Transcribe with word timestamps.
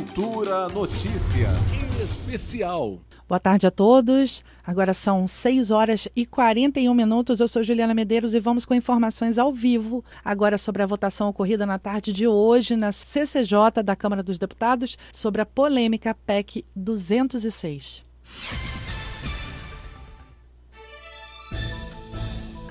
Cultura 0.00 0.66
Notícias 0.70 1.52
Especial. 2.02 3.00
Boa 3.28 3.38
tarde 3.38 3.66
a 3.66 3.70
todos. 3.70 4.42
Agora 4.66 4.94
são 4.94 5.28
6 5.28 5.70
horas 5.70 6.08
e 6.16 6.24
41 6.24 6.94
minutos. 6.94 7.38
Eu 7.38 7.46
sou 7.46 7.62
Juliana 7.62 7.92
Medeiros 7.92 8.32
e 8.32 8.40
vamos 8.40 8.64
com 8.64 8.74
informações 8.74 9.36
ao 9.36 9.52
vivo 9.52 10.02
agora 10.24 10.56
sobre 10.56 10.82
a 10.82 10.86
votação 10.86 11.28
ocorrida 11.28 11.66
na 11.66 11.78
tarde 11.78 12.14
de 12.14 12.26
hoje 12.26 12.76
na 12.76 12.92
CCJ 12.92 13.82
da 13.84 13.94
Câmara 13.94 14.22
dos 14.22 14.38
Deputados 14.38 14.96
sobre 15.12 15.42
a 15.42 15.46
polêmica 15.46 16.14
PEC 16.14 16.64
206. 16.74 18.02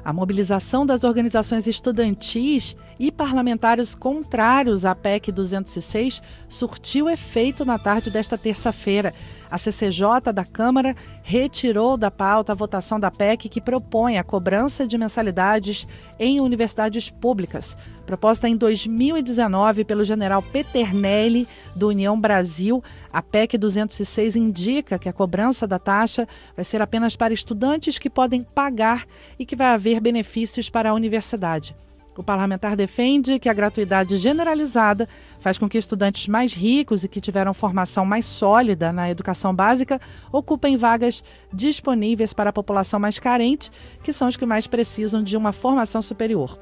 A 0.10 0.14
mobilização 0.14 0.88
das 0.88 1.04
organizações 1.04 1.68
estudantis 1.68 2.76
e 2.98 3.12
parlamentares 3.12 3.94
contrários 3.94 4.84
à 4.84 4.96
PEC 4.96 5.32
206 5.32 6.20
surtiu 6.48 7.08
efeito 7.08 7.64
na 7.64 7.78
tarde 7.78 8.10
desta 8.10 8.36
terça-feira. 8.36 9.14
A 9.52 9.58
CCJ 9.58 10.32
da 10.34 10.46
Câmara 10.46 10.96
retirou 11.24 11.98
da 11.98 12.12
pauta 12.12 12.52
a 12.52 12.56
votação 12.56 13.00
da 13.00 13.10
PEC 13.10 13.50
que 13.50 13.60
propõe 13.60 14.18
a 14.18 14.24
cobrança 14.24 14.86
de 14.86 14.98
mensalidades 14.98 15.88
em 16.20 16.40
universidades 16.40 17.10
públicas. 17.10 17.76
Proposta 18.06 18.48
em 18.48 18.56
2019 18.56 19.84
pelo 19.84 20.04
general 20.04 20.42
Peternelli, 20.42 21.48
do 21.76 21.88
União 21.88 22.20
Brasil, 22.20 22.84
a 23.12 23.22
PEC 23.22 23.58
206 23.58 24.36
indica 24.36 25.00
que 25.00 25.10
a 25.10 25.14
cobrança 25.14 25.66
da 25.66 25.80
taxa 25.80 26.28
vai 26.56 26.66
ser 26.66 26.82
apenas 26.82 27.16
para 27.16 27.34
estudantes 27.34 27.98
que 27.98 28.10
podem 28.10 28.44
pagar 28.44 29.06
e 29.40 29.46
que 29.46 29.56
vai 29.56 29.68
haver 29.68 30.00
benefícios 30.00 30.70
para 30.70 30.92
a 30.92 30.94
universidade. 30.94 31.76
O 32.20 32.24
parlamentar 32.24 32.76
defende 32.76 33.40
que 33.40 33.48
a 33.48 33.54
gratuidade 33.54 34.18
generalizada 34.18 35.08
faz 35.40 35.58
com 35.58 35.70
que 35.70 35.78
estudantes 35.78 36.28
mais 36.28 36.52
ricos 36.52 37.06
e 37.06 37.08
que 37.08 37.22
tiveram 37.22 37.54
formação 37.54 38.06
mais 38.06 38.26
sólida 38.26 38.92
na 38.92 39.10
educação 39.10 39.56
básica 39.56 40.02
ocupem 40.30 40.76
vagas 40.76 41.24
disponíveis 41.54 42.34
para 42.34 42.50
a 42.50 42.54
população 42.54 43.00
mais 43.00 43.18
carente, 43.20 43.72
que 44.04 44.12
são 44.12 44.28
os 44.28 44.36
que 44.36 44.46
mais 44.46 44.68
precisam 44.68 45.24
de 45.24 45.38
uma 45.38 45.54
formação 45.54 46.02
superior. 46.02 46.60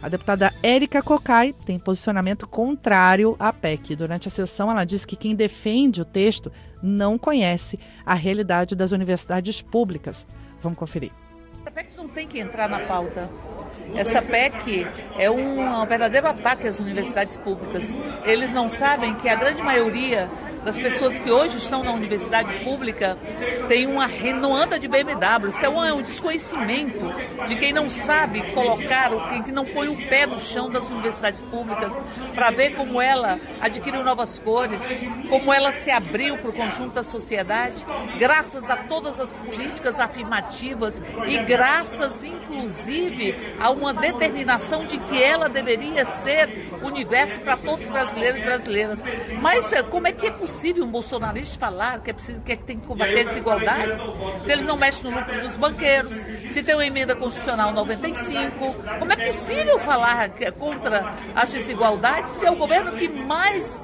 A 0.00 0.08
deputada 0.08 0.54
Érica 0.62 1.02
Cocai 1.02 1.52
tem 1.66 1.80
posicionamento 1.80 2.46
contrário 2.46 3.34
à 3.40 3.52
PEC. 3.52 3.96
Durante 3.96 4.28
a 4.28 4.30
sessão, 4.30 4.70
ela 4.70 4.84
disse 4.84 5.04
que 5.04 5.16
quem 5.16 5.34
defende 5.34 6.00
o 6.00 6.04
texto 6.04 6.52
não 6.80 7.18
conhece 7.18 7.76
a 8.06 8.14
realidade 8.14 8.76
das 8.76 8.92
universidades 8.92 9.60
públicas. 9.60 10.24
Vamos 10.62 10.78
conferir. 10.78 11.10
A 11.66 11.72
PEC 11.72 11.96
não 11.96 12.06
tem 12.06 12.28
que 12.28 12.38
entrar 12.38 12.68
na 12.68 12.78
pauta. 12.78 13.28
Essa 13.94 14.22
PEC 14.22 14.86
é 15.18 15.30
um, 15.30 15.60
um 15.60 15.86
verdadeiro 15.86 16.26
ataque 16.26 16.66
às 16.66 16.78
universidades 16.78 17.36
públicas. 17.36 17.94
Eles 18.24 18.52
não 18.52 18.68
sabem 18.68 19.14
que 19.16 19.28
a 19.28 19.34
grande 19.34 19.62
maioria 19.62 20.30
das 20.64 20.78
pessoas 20.78 21.18
que 21.18 21.30
hoje 21.30 21.56
estão 21.56 21.82
na 21.82 21.92
universidade 21.92 22.64
pública 22.64 23.18
tem 23.68 23.86
uma 23.86 24.06
não 24.06 24.78
de 24.78 24.86
BMW. 24.86 25.48
Isso 25.48 25.64
é 25.64 25.68
um, 25.68 25.84
é 25.84 25.92
um 25.92 26.02
desconhecimento 26.02 27.00
de 27.48 27.56
quem 27.56 27.72
não 27.72 27.90
sabe 27.90 28.42
colocar, 28.52 29.10
quem 29.30 29.42
não 29.52 29.64
põe 29.64 29.88
o 29.88 30.08
pé 30.08 30.26
no 30.26 30.38
chão 30.38 30.70
das 30.70 30.88
universidades 30.90 31.42
públicas 31.42 32.00
para 32.34 32.50
ver 32.50 32.74
como 32.76 33.00
ela 33.00 33.38
adquiriu 33.60 34.04
novas 34.04 34.38
cores, 34.38 34.82
como 35.28 35.52
ela 35.52 35.72
se 35.72 35.90
abriu 35.90 36.38
para 36.38 36.50
o 36.50 36.52
conjunto 36.52 36.94
da 36.94 37.02
sociedade, 37.02 37.84
graças 38.18 38.70
a 38.70 38.76
todas 38.76 39.18
as 39.18 39.34
políticas 39.36 39.98
afirmativas 39.98 41.02
e 41.26 41.38
graças, 41.38 42.22
inclusive, 42.24 43.34
a 43.58 43.70
uma 43.82 43.92
determinação 43.94 44.86
de 44.86 44.96
que 44.98 45.22
ela 45.22 45.48
deveria 45.48 46.04
ser 46.04 46.70
universo 46.82 47.40
para 47.40 47.56
todos 47.56 47.84
os 47.84 47.90
brasileiros 47.90 48.40
e 48.40 48.44
brasileiras. 48.44 49.02
Mas 49.40 49.72
eh, 49.72 49.82
como 49.82 50.06
é 50.06 50.12
que 50.12 50.26
é 50.26 50.30
possível 50.30 50.84
um 50.84 50.90
bolsonarista 50.90 51.58
falar 51.58 52.00
que 52.00 52.10
é 52.10 52.12
preciso 52.12 52.40
que 52.42 52.56
tem 52.56 52.78
que 52.78 52.86
combater 52.86 53.24
desigualdades 53.24 54.00
se 54.44 54.52
eles 54.52 54.66
não 54.66 54.76
mexem 54.76 55.10
no 55.10 55.18
lucro 55.18 55.40
dos 55.40 55.56
banqueiros, 55.56 56.24
se 56.50 56.62
tem 56.62 56.74
uma 56.74 56.86
emenda 56.86 57.14
constitucional 57.16 57.72
95? 57.72 58.74
Como 58.98 59.12
é 59.12 59.26
possível 59.26 59.78
falar 59.78 60.30
é 60.40 60.50
contra 60.50 61.14
as 61.34 61.52
desigualdades 61.52 62.32
se 62.32 62.46
é 62.46 62.50
o 62.50 62.56
governo 62.56 62.92
que 62.92 63.08
mais 63.08 63.82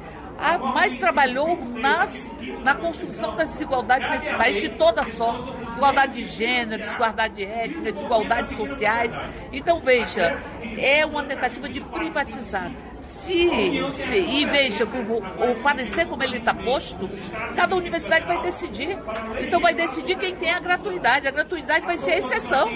mais 0.73 0.97
trabalhou 0.97 1.59
nas, 1.75 2.31
na 2.63 2.75
construção 2.75 3.35
das 3.35 3.51
desigualdades 3.51 4.09
nesse 4.09 4.33
país 4.35 4.61
de 4.61 4.69
toda 4.71 5.05
sorte. 5.05 5.51
Desigualdade 5.67 6.13
de 6.13 6.25
gênero, 6.25 6.83
desigualdade 6.83 7.45
étnica, 7.45 7.93
desigualdades 7.93 8.55
sociais. 8.55 9.21
Então, 9.53 9.81
veja, 9.81 10.37
é 10.79 11.05
uma 11.05 11.25
tentativa 11.25 11.69
de 11.69 11.81
privatizar. 11.81 12.71
Se, 13.01 13.93
se 13.93 14.17
e 14.17 14.45
veja, 14.47 14.85
o, 14.85 15.53
o 15.53 15.63
parecer 15.63 16.07
como 16.07 16.23
ele 16.23 16.39
está 16.39 16.53
posto, 16.53 17.09
cada 17.55 17.77
universidade 17.77 18.27
vai 18.27 18.43
decidir. 18.43 18.99
Então 19.41 19.61
vai 19.61 19.75
decidir 19.75 20.17
quem 20.17 20.35
tem 20.35 20.51
a 20.51 20.59
gratuidade. 20.59 21.29
A 21.29 21.31
gratuidade 21.31 21.87
vai 21.87 21.99
ser 21.99 22.13
a 22.13 22.19
exceção, 22.19 22.69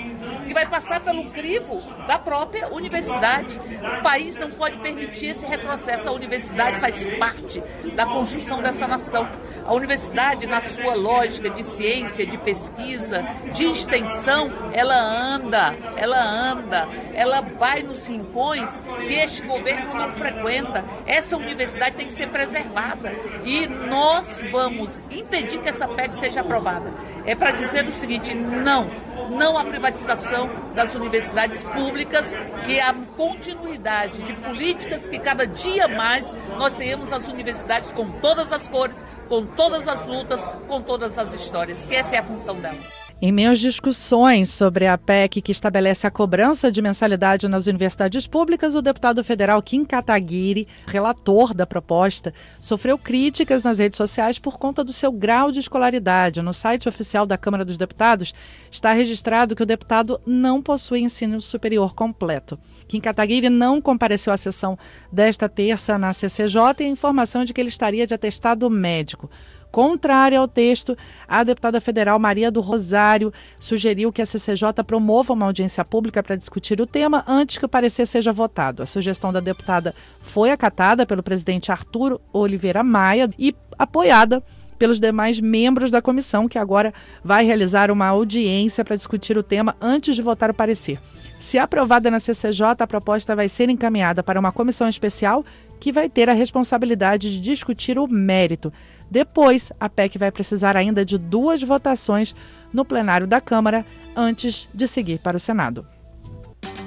que 0.47 0.55
vai 0.55 0.67
passar 0.67 1.01
pelo 1.01 1.31
crivo 1.31 1.81
da 2.07 2.19
própria 2.19 2.69
universidade. 2.73 3.59
O 3.99 4.03
país 4.03 4.39
não 4.39 4.51
pode 4.51 4.79
permitir 4.79 5.27
esse 5.27 5.45
retrocesso. 5.47 6.09
A 6.09 6.13
universidade 6.13 6.79
faz 6.79 7.07
parte 7.19 7.63
da 7.95 8.07
construção 8.07 8.63
dessa 8.63 8.87
nação. 8.87 9.29
A 9.65 9.75
universidade, 9.75 10.47
na 10.47 10.61
sua 10.61 10.95
lógica 10.95 11.49
de 11.49 11.63
ciência, 11.63 12.27
de 12.27 12.37
pesquisa, 12.37 13.23
de 13.55 13.65
extensão, 13.65 14.51
ela 14.73 14.97
anda, 14.97 15.75
ela 15.97 16.21
anda, 16.21 16.89
ela 17.15 17.41
vai 17.41 17.83
nos 17.83 18.07
rincões 18.07 18.83
que 19.07 19.15
este 19.15 19.43
governo 19.43 19.95
não 19.95 20.12
frequenta. 20.13 20.85
Essa 21.07 21.37
universidade 21.37 21.97
tem 21.97 22.07
que 22.07 22.13
ser 22.13 22.29
preservada 22.29 23.13
e 23.45 23.67
nós 23.67 24.43
vamos 24.51 25.03
impedir 25.11 25.61
que 25.61 25.69
essa 25.69 25.89
PEC 25.89 26.11
seja 26.15 26.41
aprovada. 26.41 26.93
É 27.25 27.35
para 27.35 27.51
dizer 27.53 27.85
o 27.85 27.93
seguinte: 27.93 28.35
não, 28.35 28.91
não 29.31 29.59
a 29.59 29.65
privatização 29.65 30.51
das 30.75 30.95
universidades 30.95 31.63
públicas 31.63 32.35
e 32.67 32.81
a 32.81 32.95
continuidade 33.17 34.23
de 34.23 34.33
políticas 34.35 35.09
que 35.09 35.19
cada 35.19 35.47
dia 35.47 35.89
mais 35.89 36.33
nós 36.57 36.77
tenhamos 36.77 37.13
as 37.13 37.27
universidades 37.27 37.91
com 37.93 38.09
todas 38.11 38.53
as 38.53 38.69
cores, 38.69 39.05
com 39.29 39.45
todas 39.45 39.89
as 39.89 40.07
lutas, 40.07 40.45
com 40.67 40.81
todas 40.81 41.19
as 41.19 41.33
histórias, 41.33 41.87
que 41.87 41.95
essa 41.95 42.17
é 42.17 42.19
a 42.19 42.23
função 42.23 42.57
dela. 42.57 43.02
Em 43.25 43.31
meio 43.31 43.53
às 43.53 43.61
discussões 43.61 44.51
sobre 44.51 44.85
a 44.89 44.99
PEC 44.99 45.41
que 45.41 45.53
estabelece 45.53 46.05
a 46.09 46.11
cobrança 46.11 46.73
de 46.73 46.83
mensalidade 46.83 47.47
nas 47.47 47.69
universidades 47.69 48.27
públicas, 48.27 48.75
o 48.75 48.83
deputado 48.83 49.23
federal 49.23 49.63
Kim 49.63 49.85
Kataguiri, 49.85 50.67
relator 50.89 51.55
da 51.55 51.65
proposta, 51.65 52.35
sofreu 52.59 52.99
críticas 52.99 53.63
nas 53.63 53.79
redes 53.79 53.97
sociais 53.97 54.41
por 54.41 54.59
conta 54.59 54.83
do 54.83 54.93
seu 54.93 55.13
grau 55.13 55.53
de 55.53 55.61
escolaridade. 55.61 56.43
No 56.43 56.53
site 56.53 56.89
oficial 56.89 57.25
da 57.25 57.39
Câmara 57.39 57.65
dos 57.65 57.79
Deputados 57.79 58.35
está 58.69 58.93
registrado 58.93 59.55
que 59.55 59.63
o 59.63 59.67
deputado 59.67 60.21
não 60.27 60.61
possui 60.61 60.99
ensino 60.99 61.41
superior 61.41 61.95
completo. 61.95 62.59
Kim 62.89 63.01
Kataguiri 63.01 63.49
não 63.49 63.81
compareceu 63.81 64.33
à 64.33 64.37
sessão 64.37 64.77
desta 65.13 65.49
terça 65.49 65.97
na 65.97 66.13
CCJ 66.13 66.59
e 66.81 66.83
a 66.83 66.89
informação 66.89 67.45
de 67.45 67.55
que 67.55 67.61
ele 67.61 67.69
estaria 67.69 68.05
de 68.05 68.15
atestado 68.15 68.69
médico. 68.69 69.31
Contrária 69.73 70.39
ao 70.39 70.47
texto, 70.47 70.95
a 71.27 71.43
deputada 71.43 71.81
federal 71.81 72.19
Maria 72.19 72.51
do 72.51 72.61
Rosário 72.61 73.33
sugeriu 73.59 74.13
que 74.13 74.21
a 74.21 74.27
CCJ 74.27 74.85
promova 74.87 75.33
uma 75.33 75.47
audiência 75.47 75.83
pública 75.83 76.23
para 76.23 76.37
discutir 76.37 76.79
o 76.79 76.87
tema 76.87 77.25
antes 77.27 77.57
que 77.57 77.65
o 77.65 77.69
parecer 77.69 78.07
seja 78.07 78.35
votado. 78.35 78.83
A 78.83 78.87
sugestão 78.87 79.33
da 79.33 79.41
deputada 79.41 79.95
foi 80.21 80.51
acatada 80.51 81.07
pelo 81.07 81.23
presidente 81.23 81.73
Arthur 81.73 82.21
Oliveira 82.35 82.85
Maia 82.85 83.31
e 83.39 83.55
apoiada 83.79 84.43
pelos 84.79 85.01
demais 85.01 85.41
membros 85.41 85.91
da 85.91 86.03
comissão, 86.03 86.49
que 86.49 86.59
agora 86.59 86.93
vai 87.25 87.43
realizar 87.47 87.91
uma 87.91 88.09
audiência 88.09 88.85
para 88.85 88.97
discutir 88.97 89.39
o 89.39 89.43
tema 89.43 89.75
antes 89.81 90.15
de 90.15 90.21
votar 90.21 90.51
o 90.51 90.55
parecer. 90.55 90.99
Se 91.41 91.57
aprovada 91.57 92.11
na 92.11 92.21
CCJ, 92.21 92.77
a 92.79 92.87
proposta 92.87 93.35
vai 93.35 93.49
ser 93.49 93.71
encaminhada 93.71 94.23
para 94.23 94.39
uma 94.39 94.53
comissão 94.53 94.87
especial 94.87 95.45
que 95.83 95.91
vai 95.91 96.09
ter 96.09 96.31
a 96.31 96.33
responsabilidade 96.33 97.29
de 97.29 97.41
discutir 97.41 97.99
o 97.99 98.07
mérito. 98.07 98.73
Depois, 99.11 99.73
a 99.81 99.89
PEC 99.89 100.17
vai 100.17 100.31
precisar 100.31 100.77
ainda 100.77 101.05
de 101.05 101.19
duas 101.19 101.61
votações 101.61 102.37
no 102.73 102.85
plenário 102.85 103.27
da 103.27 103.41
Câmara 103.41 103.85
antes 104.15 104.69
de 104.73 104.87
seguir 104.87 105.19
para 105.19 105.37
o 105.37 105.41
Senado. 105.41 105.85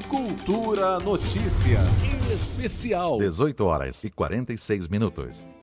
Cultura 0.07 0.97
Notícias 0.99 1.83
Especial 2.31 3.17
18 3.17 3.65
horas 3.65 4.01
e 4.05 4.09
46 4.09 4.87
minutos. 4.87 5.45